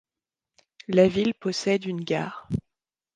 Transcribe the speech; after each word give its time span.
La 0.87 1.07
ville 1.07 1.35
possède 1.35 1.85
une 1.85 2.03
gare. 2.03 2.49